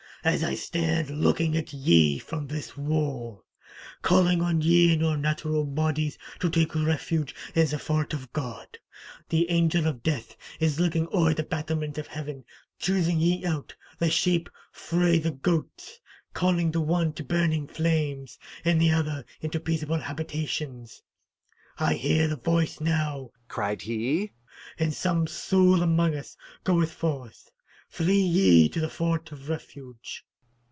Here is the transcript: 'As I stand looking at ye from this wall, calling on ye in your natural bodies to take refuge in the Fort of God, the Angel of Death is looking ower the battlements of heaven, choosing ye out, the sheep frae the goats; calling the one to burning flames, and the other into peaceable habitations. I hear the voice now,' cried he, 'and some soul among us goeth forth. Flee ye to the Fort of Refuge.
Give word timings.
'As 0.23 0.43
I 0.43 0.53
stand 0.53 1.09
looking 1.09 1.57
at 1.57 1.73
ye 1.73 2.19
from 2.19 2.45
this 2.45 2.77
wall, 2.77 3.43
calling 4.03 4.39
on 4.39 4.61
ye 4.61 4.93
in 4.93 4.99
your 4.99 5.17
natural 5.17 5.63
bodies 5.65 6.15
to 6.41 6.47
take 6.51 6.75
refuge 6.75 7.33
in 7.55 7.65
the 7.65 7.79
Fort 7.79 8.13
of 8.13 8.31
God, 8.31 8.77
the 9.29 9.49
Angel 9.49 9.87
of 9.87 10.03
Death 10.03 10.37
is 10.59 10.79
looking 10.79 11.07
ower 11.11 11.33
the 11.33 11.41
battlements 11.41 11.97
of 11.97 12.05
heaven, 12.05 12.45
choosing 12.77 13.19
ye 13.19 13.43
out, 13.43 13.73
the 13.97 14.11
sheep 14.11 14.47
frae 14.71 15.17
the 15.17 15.31
goats; 15.31 15.99
calling 16.35 16.69
the 16.71 16.81
one 16.81 17.13
to 17.13 17.23
burning 17.23 17.65
flames, 17.65 18.37
and 18.63 18.79
the 18.79 18.91
other 18.91 19.25
into 19.41 19.59
peaceable 19.59 19.97
habitations. 20.01 21.01
I 21.79 21.95
hear 21.95 22.27
the 22.27 22.35
voice 22.37 22.79
now,' 22.79 23.31
cried 23.47 23.81
he, 23.81 24.33
'and 24.77 24.93
some 24.93 25.25
soul 25.25 25.81
among 25.81 26.15
us 26.15 26.37
goeth 26.63 26.91
forth. 26.93 27.47
Flee 27.89 28.21
ye 28.21 28.69
to 28.69 28.79
the 28.79 28.87
Fort 28.87 29.33
of 29.33 29.49
Refuge. 29.49 30.23